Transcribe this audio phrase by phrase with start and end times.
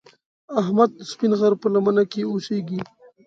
[0.61, 2.79] احمد د سپین غر په لمنه کې اوسږي.